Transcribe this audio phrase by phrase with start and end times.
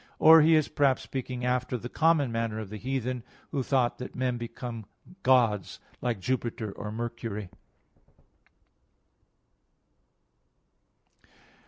[0.17, 4.15] Or he is, perhaps, speaking after the common manner of the heathen, who thought that
[4.15, 4.87] men became
[5.21, 7.51] gods, like Jupiter or Mercury.